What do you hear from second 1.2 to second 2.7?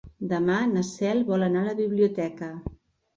vol anar a la biblioteca.